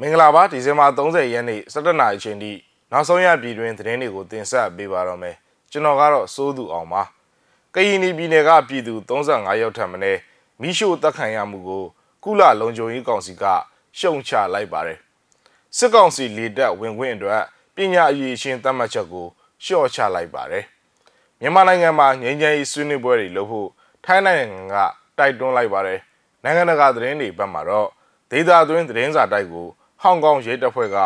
[0.00, 2.52] မင်္ဂလာပါဒီဇင်ဘာ30ရက်နေ့17နာရီချိန်ထိ
[2.90, 5.36] နောက်ဆုံးရပြည်တွင်သတင်းတွေကိုတင်ဆက်ပေးပါတော့မယ်
[5.70, 7.02] ကျွန်တော်ကတော့စိုးသူအောင်ပါ
[7.74, 10.20] ကရင်ပြည်နယ်ကပြည်သူ35ယောက်ထပ်မင်း
[10.60, 11.84] မိရှို့တပ်ခံရမှုကို
[12.24, 13.44] ကုလလုံခြုံရေးကောင်စီက
[13.98, 14.98] ရှုံချလိုက်ပါတယ်
[15.76, 17.42] စစ်ကောင်စီလေတပ်ဝင်ခွင့်အတွက်
[17.74, 19.26] ပညာအရေးရှင်သတ်မှတ်ချက်ကို
[19.64, 20.64] လျှော့ချလိုက်ပါတယ်
[21.40, 23.68] မြန်မာနိုင်ငံမှာငြိမ်းချမ်းရေးဆွေးနွေးပွဲတွေလုပ်ဖို့
[24.04, 24.76] ထိုင်းနိုင်ငံက
[25.18, 26.00] တိုက်တွန်းလိုက်ပါတယ်
[26.44, 27.88] နိုင်ငံတကာသတင်းတွေဘက်မှာတော့
[28.30, 29.68] ဒေသတွင်းသတင်းစာတိုက်ကို
[30.02, 30.96] ဟောင်ကောင်ရဲတပ်ဖွဲ့က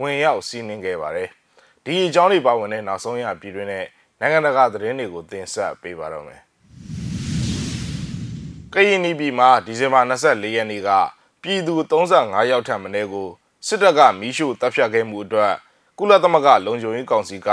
[0.00, 1.28] ဝင်ရောက်စီးနင်းခဲ့ပါတယ်။
[1.84, 3.86] ဒီအကြောင်းတွေပါဝင်တဲ့နောက်ဆုံးရပြည်တွင်းနဲ့
[4.20, 6.40] နိုင်ငံတကာသတင်းတွေကိုတင်ဆက်ပေးပါတော့မယ်။
[8.72, 10.90] ကရင်ပြည်မှာဒီဇင်ဘာ24ရက်နေ့က
[11.42, 13.28] ပြည်သူ35ယောက်ထပ်မင်းကို
[13.66, 15.52] စစ်တပ်ကမီးရှို့တပ်ဖြတ်ခဲ့မှုအတွက်
[15.98, 17.48] ကုလသမဂ္ဂလုံခြုံရေးကောင်စီက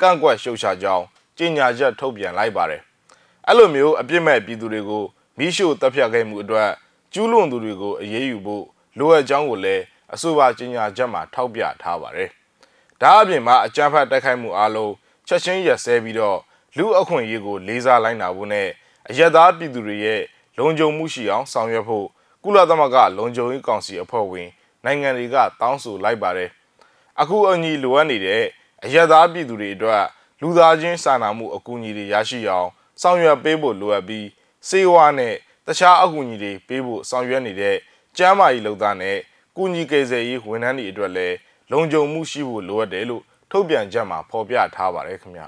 [0.00, 1.04] ကန့်ကွက်ရှုတ်ချကြောင်း
[1.38, 2.82] ကြေညာချက်ထုတ်ပြန်လိုက်ပါတယ်။
[3.46, 5.04] အဲ့လိုမျိုးအပြစ်မဲ့ပြည်သူတွေကို
[5.38, 6.70] မီးရှို့တပ်ဖြတ်ခဲ့မှုအတွက်
[7.12, 8.64] ကျူးလွန်သူတွေကိုအရေးယူဖို့
[8.98, 9.82] လိုအပ်ကြောင်းကိုလည်း
[10.14, 12.28] အဆိုပါကြေညာချက်မှာထောက်ပြထားပါတယ်။
[13.00, 14.92] ဒါအပြင်မှာအကြမ်းဖက်တိုက်ခိုက်မှုအလုံး
[15.26, 16.38] ချက်ချင်းရက်စဲပြီးတော့
[16.76, 18.68] လူအခွင့်အရေးကိုလေးစားလိုက်နာဖို့နဲ့
[19.08, 20.22] အယက်သားပြည်သူတွေရဲ့
[20.58, 22.06] လုံခြုံမှုရှိအောင်ဆောင်ရွက်ဖို့
[22.44, 24.48] ကုလသမဂ္ဂလုံခြုံရေးကောင်စီအဖွဲ့ဝင်
[24.84, 26.50] နိုင်ငံတွေကတောင်းဆိုလိုက်ပါတယ်။
[27.20, 28.42] အခုအညီလိုအပ်နေတဲ့
[28.84, 30.04] အယက်သားပြည်သူတွေအတွက်
[30.40, 32.68] လူသားချင်းစာနာမှုအကူအညီတွေရရှိအောင်
[33.02, 34.26] ဆောင်ရွက်ပေးဖို့လိုအပ်ပြီး
[34.68, 35.34] စေဝါနဲ့
[35.66, 37.76] တခြားအကူအညီတွေပေးဖို့ဆောင်ရွက်နေတဲ့
[38.16, 39.18] ကျမ်းမာရေးလုပ်သားနဲ့
[39.56, 41.36] ကုညီကယ်ဆယ်ရေးဝန်ထမ်းတွေအတွက်လည်း
[41.70, 45.42] လုံခြုံမှုရှိဖို့လိုအပ်တယ်လို့ထုတ်ပြန်ချက်မှာဖော်ပြထားပါတယ်ခင်ဗျ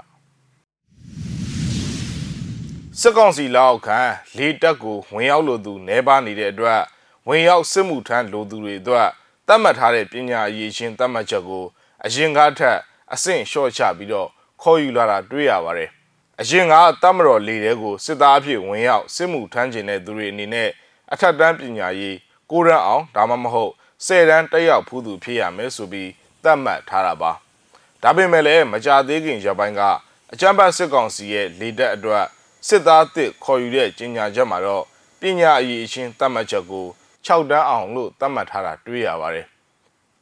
[2.99, 3.99] စစ်ကောင်စီလက်ခံ
[4.37, 6.81] လေတက်ကိုဝင်ရောက်လိုသူနှဲပါနေတဲ့အတွက်
[7.27, 9.07] ဝင်ရောက်စစ်မှုထမ်းလိုသူတွေအတွက်
[9.47, 11.65] သတ်မှတ်ထားတဲ့ပညာအရေးချင်းသတ်မှတ်ချက်ကို
[12.05, 12.77] အရင်ကားထက်
[13.13, 14.29] အဆင့်လျှော့ချပြီးတော့
[14.61, 15.89] ခေါ်ယူလာတာတွေ့ရပါတယ်
[16.41, 20.69] အရင်ကတမတော်လေတဲ့ကိုစစ်သားအဖြစ်ဝင်ရောက်စစ်မှုထမ်းကျင်တဲ့သူတွေအနေနဲ့
[21.11, 22.17] အထက်တန်းပညာရေး
[22.51, 23.71] ကိုရန်အောင်ဒါမှမဟုတ်
[24.03, 26.09] ဆယ်တန်းတက်ရောက်ဖူးသူဖြစ်ရမယ်ဆိုပြီး
[26.43, 27.31] သတ်မှတ်ထားတာပါ
[28.01, 29.81] ဒါပေမဲ့လည်းမကြသေးခင်ရပိုင်းက
[30.33, 32.25] အကြမ်းဖက်စစ်ကောင်စီရဲ့လေတပ်အတွက်
[32.67, 34.83] စစ်သားအစ်ခေါ်ယူတဲ့ကြေညာချက်မှာတော့
[35.19, 36.85] ပညာအရေးအချင်းသတ်မှတ်ချက်ကို
[37.27, 39.47] 6တန်းအောင်လို့သတ်မှတ်ထားတာတွေ့ရပါတယ်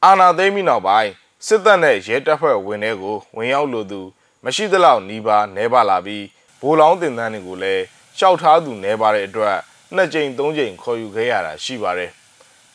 [0.04, 1.10] အာနာသိမ့်ပြီးနောက်ပိုင်း
[1.46, 4.00] စစ်တပ်နဲ့ရဲတပ်ဖွဲ့ဝင်တွေကိုဝင်ရောက်လို့သူ
[4.44, 6.24] မရှိသလောက်နီးပါးနဲပါလာပြီး
[6.60, 7.84] ဘိုးလောင်းတင်တန်းတွေကိုလည်း
[8.18, 9.56] ရှောက်ထားသူနဲပါတဲ့အတွက်
[9.94, 12.12] နှစ်ကြိမ်သုံးကြိမ်ခေါ်ယူခဲ့ရတာရှိပါတယ်။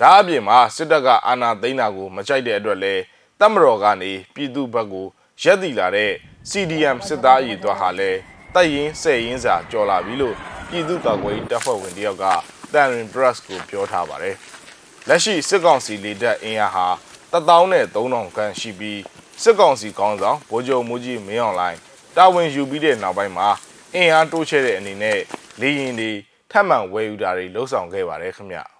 [0.01, 3.01] ဒါအပြင်မှာစစ်တပ်ကအာဏာသိမ်းတာကို မကြိုက်တဲ့အတွက်လည်း
[3.39, 5.07] တပ်မတော်ကနေပြည်သူဘက်ကို
[5.41, 6.11] ရက်တီလာတဲ့
[6.49, 8.19] CDM စစ်သားအရေးသွားဟာလည်း
[8.55, 10.35] တိုက်ရင်ဆဲရင်စာကြော်လာပြီလို့
[10.69, 12.25] ပြည်သူ့ကာကွယ်ရေးတပ်ဖွဲ့ဝင်တယောက်က
[12.73, 14.35] တန်ရင် press ကိုပြောထားပါတယ်။
[15.07, 16.87] လက်ရှိစစ်ကောင်စီလေတပ်အင်အားဟာ
[17.33, 18.99] 1000နဲ့3000ခန့်ရှိပြီး
[19.43, 21.77] စစ်ကောင်စီခေါင်းဆောင်ဗိုလ်ချုပ်မူကြီးမင်းအောင်လှိုင်
[22.17, 23.47] တာဝန်ယူပြီးတဲ့နောက်ပိုင်းမှာ
[23.95, 25.19] အင်အားတိုးချဲ့တဲ့အနေနဲ့
[25.61, 26.11] လေရင်တွေ
[26.51, 28.59] ထပ်မံဝယ်ယူတာတွေလှုံ့ဆော်ခဲ့ပါတယ်ခင်ဗျ။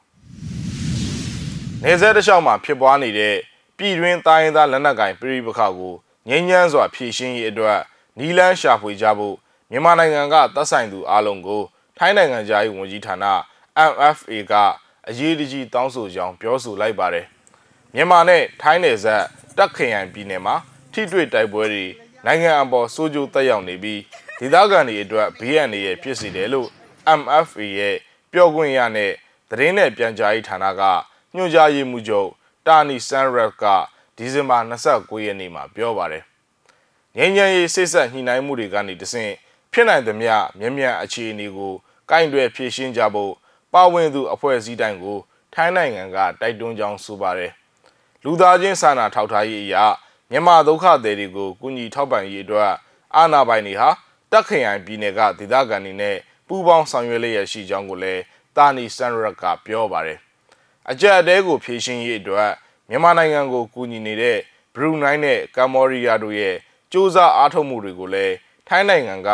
[1.84, 3.36] နေဆက်တစ်လျှောက်မှာဖြစ်ပွားနေတဲ့
[3.78, 5.94] ပြည်တွင်းတိုင်းသားလက်နက်ကင်ပြည်ပခါကို
[6.30, 7.80] ငြိမ်းချမ်းစွာဖြည့်ရှင်းရေးအတွက်
[8.20, 9.36] နီလန်းရှာဖွေကြဖို့
[9.72, 11.62] မြန်မာနိုင်ငံကတပ်ဆိုင်သူအားလုံးကို
[11.98, 13.16] ထိုင်းနိုင်ငံသားရေးဝန်ကြီးဌာန
[13.92, 14.54] MFA က
[15.10, 17.26] အရေးတကြီးတောင်းဆိုကြောင်းပြောဆိုလိုက်ပါတယ်။
[17.96, 19.24] မြန်မာနဲ့ထိုင်းနယ်စပ်
[19.58, 20.56] တက်ခရိုင်ပြည်နယ်မှာ
[20.94, 21.86] ထိတွေ့တိုက်ပွဲတွေ
[22.26, 24.02] နိုင်ငံအပေါ်စိုးကျိုးတက်ရောက်နေပြီး
[24.40, 26.68] ဒေသခံတွေအတွက်ဘေးအန္တရာယ်ဖြစ်စေတယ်လို့
[27.20, 27.96] MFA ရဲ့
[28.32, 29.12] ပြောခွင့်ရနဲ့
[29.52, 30.82] သတင်းနဲ့ပြန်ကြားရေးဌာနက
[31.36, 32.30] ညွှန်ကြားရေးမှူးချုပ်
[32.68, 33.64] တာနီဆန်ရက်က
[34.18, 36.24] ဒီဇင်ဘာ29ရက်နေ့မှာပြောပါတယ်။
[37.18, 39.34] ငြိမ်းချမ်းရေးစိတ်ဆက်ညှိနှိုင်းမှုတွေကနေတဆင့်
[39.72, 41.74] ဖြစ်နိုင်သမျှမြန်မြန်အခြေအနေကို
[42.10, 43.34] ကင်တွယ်ဖြေရှင်းကြဖို့
[43.74, 45.18] ပါဝင်သူအဖွဲ့အစည်းတိုင်းကို
[45.54, 47.52] ထိုင်းနိုင်ငံကတိုက်တွန်းကြောင်းဆိုပါတယ်။
[48.24, 49.86] လူသားချင်းစာနာထောက်ထားရေးအရာ
[50.32, 52.72] မြန်မာဒုက္ခသည်တွေကိုကူညီထောက်ပံ့ရေးအတွက်
[53.16, 53.90] အာဏာပိုင်တွေဟာ
[54.32, 56.18] တက်ခရိုင်ပြည်နယ်ကဒေသခံတွေနဲ့
[56.48, 58.22] ပူးပေါင်းဆောင်ရွက်လျက်ရှိကြောင်းကိုလည်း
[58.56, 60.20] တာနီစန်ရက်ကပြောပါတယ်။
[60.92, 62.52] အကြက်အတဲကိုဖြည့်ရှင်းရေးအတွက်
[62.90, 64.38] မြန်မာနိုင်ငံကိုကူညီနေတဲ့
[64.74, 66.60] ဘရူနိုင်းနဲ့ကမ်ဘောဒီးယားတို့ရဲ့စ
[66.94, 68.36] 조사အားထုတ်မှုတွေကိုလည်း
[68.68, 69.30] ထိုင်းနိုင်ငံက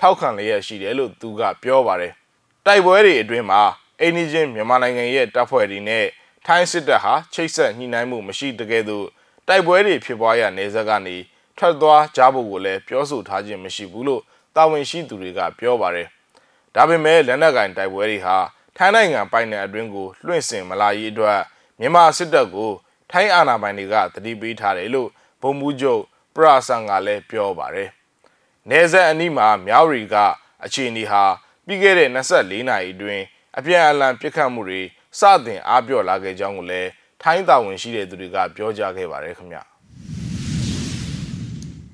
[0.00, 2.12] ထောက်ခံလျက်ရှိတယ်လို့သူကပြောပါတယ်။
[2.66, 3.62] တိုက်ပွဲတွေအတွင်းမှာ
[4.00, 6.06] အိန္ဒိချင်းမြန်မာနိုင်ငံရဲ့တပ်ဖွဲ့တွေနဲ့
[6.46, 9.06] ထိုင်းစစ်တပ်ဟာချိတ်ဆက်ညှိနှိုင်းမှုမရှိတကယ်သို့
[9.48, 11.16] တိုက်ပွဲတွေဖြစ်ပွားရနေစက်ကနေ
[11.58, 14.22] ထွက်သွားကြဖို့ကိုလည်းပြောဆိုထားခြင်းမရှိဘူးလို့
[14.56, 16.08] တာဝန်ရှိသူတွေကပြောပါတယ်။
[16.74, 18.36] ဒါပေမဲ့လက်နက်ကင်တိုက်ပွဲတွေဟာ
[18.80, 21.38] ထိုင်းနိုင်ငံပိုင်နယ်အတွင်းကိုလွှင့်စင်မလာရေးအတွက်
[21.80, 22.72] မြန်မာစစ်တပ်ကို
[23.10, 25.08] ထိုင်းအာဏာပိုင်တွေကတတိပေးထားတယ်လို့
[25.42, 26.02] ဗိုလ်မှူးချုပ်
[26.34, 27.88] ပရာဆန်ကလည်းပြောပါတယ်။
[28.70, 30.16] နေဆက်အနီးမှာမြောက်ရီက
[30.64, 31.24] အခြေအနေဟာ
[31.66, 33.22] ပြီးခဲ့တဲ့24နာရီအတွင်း
[33.58, 34.80] အပြန်အလှန်ပစ်ခတ်မှုတွေ
[35.18, 36.90] စတင်အားပြော့လာခဲ့ကြောင်းကိုလည်း
[37.22, 39.58] ထိုင်းတာဝန်ရှိတဲ့သူတွေကပြောကြားခဲ့ပါတယ်ခင်ဗျ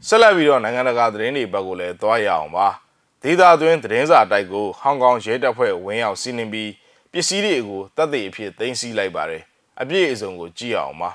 [0.07, 2.69] ဆက်လက်ပြီးတော့နိုင်ငံတကာသတင်းတွေဘက်ကိုလည်းသွားရအောင်ပါ
[3.27, 6.71] ဒေသတွင်းသတင်းစာတိုက်ကိုဟောင်ကောင်ရဲတပ်ဖွဲ့ဝင်းရောက်စီးနင်းပြီး
[7.13, 9.43] ပစ္စည်းတွေကိုတပ်သိအဖြစ်သိမ်းဆည်းလိုက်ပါတယ်
[9.81, 11.11] အပြည့်အစုံကိုကြည့်အောင်ပါ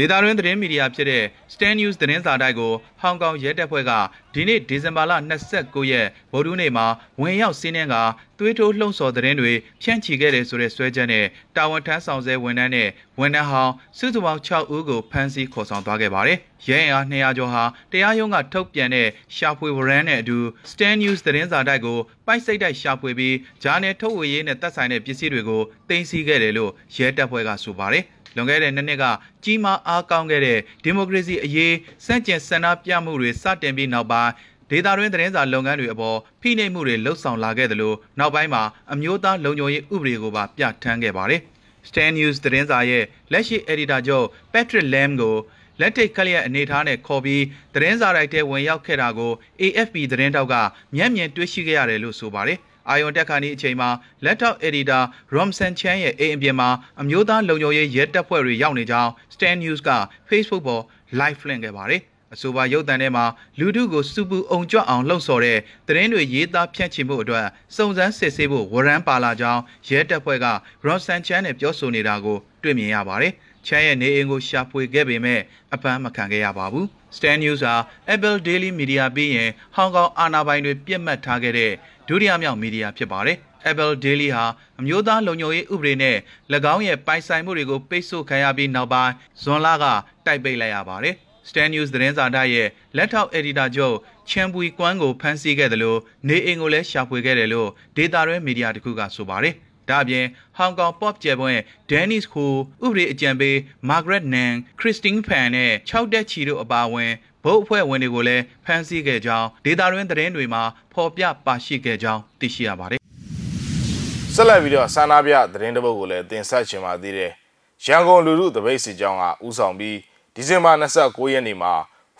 [0.00, 3.92] ဒေတာရင်းသတင်းမီဒီယာဖြစ်တဲ့ Stand News သတင်းစာတိုက်ကိုဟောင်ကောင်ရဲတပ်ဖွဲ့က
[4.34, 5.12] ဒီနေ့ဒီဇင်ဘာလ
[5.50, 6.86] 29ရက်ဗုဒ္ဓနေ့မှာ
[7.20, 7.96] ဝင်ရောက်စီးနှင်းက
[8.38, 9.52] သွေးထိုးလှုံ့ဆော်သတင်းတွေ
[9.82, 11.24] ဖြန့်ချီခဲ့တယ်ဆိုတဲ့ဆွဲချက်နဲ့
[11.56, 12.88] တာဝန်ထမ်းဆောင်ဆဲဝန်ထမ်းနဲ့
[13.20, 16.38] ဝန်ထမ်းဟောင်းစုစုပေါင်း6ဦးကိုဖမ်းဆီးခေါ်ဆောင်သွားခဲ့ပါတယ်။
[16.68, 20.38] ရဲအင်အား200ကျော်ဟာတရားရုံးကထုတ်ပြန်တဲ့ရှာဖွေဝရမ်းနဲ့အတူ
[20.70, 28.04] Stand News သတင်းစာတိုက်ကိုပိုက်စိတ်တိုက်ရှာဖွေပြီးဂျာနယ်ထုတ်ဝေရေးနဲ့သက်ဆိုင်တဲ့ပစ္စည်းတွေကိုတင်စီခဲ့တယ်လို့ရဲတပ်ဖွဲ့ကဆိုပါတယ်။
[28.34, 29.04] လွန်ခဲ့တဲ့နှစ်နှစ်က
[29.44, 31.74] ကြီးမားအားကောင်းခဲ့တဲ့ဒီမိုကရေစီအရေး
[32.06, 34.32] စန့်ကျင်ဆန္ဒပြမှုတွေစတင်ပြီးနောက်ပိုင်း
[34.70, 38.62] ဒေတာတွင်းသတင်းစာလုပ်ငန်းတွေအပေါ်ဖိနှိပ်မှုတွေလှုပ်ဆောင်လာခဲ့တယ်လို့နောက်ပိုင်းမှာ
[38.92, 41.40] အမျိုးသားလုံခြုံရေးဥပဒေကိုပါပြဋ္ဌာန်းခဲ့ပါတယ်။
[41.88, 45.36] Stand News သတင်းစာရဲ့လက်ရှိ editor ချုပ် Patrick Lam ကို
[45.80, 47.42] လက်ထိတ်ခလျက်အနေထားနဲ့ခေါ်ပြီး
[47.74, 49.32] သတင်းစာရိုက်တဲ့ဝင်ရောက်ခဲ့တာကို
[49.62, 50.54] AFP သတင်းတောက်က
[50.96, 52.58] မျက်မြင်တွေ့ရှိခဲ့ရတယ်လို့ဆိုပါတယ်။
[52.90, 53.88] အာယုံတက်ခါနီအချိန်မှာ
[54.24, 55.02] လက်ထောက် editor
[55.34, 56.68] Romson Chan ရဲ့အိမ်အပြင်မှာ
[57.00, 59.90] အမျိုးသားလုံခြုံရေးရဲတပ်ဖွဲ့တွေရောက်နေကြောင်း Stand News က
[60.28, 60.82] Facebook ပေါ်
[61.20, 62.02] live လွှင့်ခဲ့ပါတယ်။
[62.34, 63.24] အဆိုပါရုပ်သံထဲမှာ
[63.58, 67.46] လူထုကိုစူပူအောင်ကြွအောင်လှုံ့ဆော်တဲ့သတင်းတွေရေးသားဖြန့်ချီမှုအတွက်
[67.76, 70.46] စုံစမ်းစစ်ဆေးဖို့ဝရမ်းပါလာကြောင်းရဲတပ်ဖွဲ့က
[70.86, 73.32] Romson Chan နဲ့ပြောဆိုနေတာကိုတွေ့မြင်ရပါတယ်။
[73.66, 75.40] ချမ်းရဲ့နေအိမ်ကိုရှာဖွေခဲ့ပေမဲ့
[75.74, 77.74] အပန်းမခံခဲ့ရပါဘူး။ Stand News ဟာ
[78.14, 81.72] Apple Daily Media ပြီးရင်ဟောင်ကောင်အာဏာပိုင်တွေပြစ်မှတ်ထားခဲ့တဲ့
[82.10, 83.36] ဒုတိယမြောက်မီဒီယာဖြစ်ပါတယ်။
[83.70, 84.44] Apple Daily ဟာ
[84.80, 86.16] အမျိုးသားလုံခြုံရေးဥပဒေနဲ့၎
[86.74, 89.12] င်းရဲ့ပိုင်ဆိုင်မှုတွေကိုပိတ်ဆို့ခံရပြီးနောက်ပိုင်း
[89.42, 89.84] ဇွန်လက
[90.26, 91.14] တိုက်ပိတ်လိုက်ရပါတယ်။
[91.48, 93.96] Stand News သတင်းစာတိုက်ရဲ့လက်ထောက် editor ချုပ်
[94.30, 95.98] ချန်ပူကွမ်ကိုဖမ်းဆီးခဲ့တယ်လို့
[96.28, 99.54] နေအိမ်ကိုလည်းရှာဖွေခဲ့တယ်လို့ဒေတာရဲမီဒီယာတခုကဆိုပါတယ်။
[99.88, 101.60] ဒါ့အပြင်ဟောင်ကောင် pop ကျယ်ပွင့်
[101.90, 102.46] Dennis Ho
[102.84, 103.56] ဥပဒေအကြံပေး
[103.88, 107.12] Margaret Nan, Christine Fan နဲ့6တက်ချီတို့အပါအဝင်
[107.44, 113.00] ဗုတ်အဖွဲ့ဝင်တွေကိုလည်းဖမ်းဆီးခဲ့ကြောင်းဒေတာရင်းသတင်းတွေမှာဖော်ပြပါရှိခဲ့ကြောင်းသိရှိရပါတယ်။
[114.34, 117.32] ဆက်လက်ပြီးတော့ဆန္ဒပြသတင်းတပုတ်ကိုလည်းတင်ဆက်ချင်ပါသေးတယ်။
[117.86, 119.98] ရန်ကုန်လူထုတပိတ်စီကြောင်းကဥဆောင်ပြီး
[120.34, 121.72] ဒီဇင်ဘာ29ရက်နေ့မှာ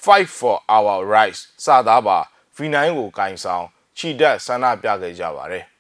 [0.05, 2.19] Fight for Our Rights စသားပါ
[2.57, 3.65] V9 ကိုကင်ဆောင်
[3.97, 5.65] ခြိတက်ဆန္ဒပြခဲ့ကြပါတယ်။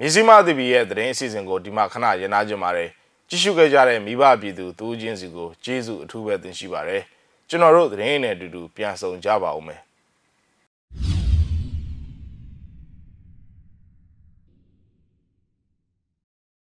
[0.04, 2.90] မြစည်းမသီပီရဲ့သတင်းအစီအစဉ်ကိုဒီမှာခဏရနာကြပါတယ်
[3.30, 7.02] ကြည့်ရှုခဲ့ကြတဲ့မိဘပြည်သူတူးချင်းစီကိုကျေးဇူးအထူးပဲတင်ရှိပါတယ်
[7.54, 9.82] ကျွန်တော်တို့သတင်းနဲ့အတူတူပြန်ဆောင်ကြပါဦးမယ်